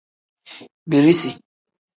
[0.89, 1.29] Birisi.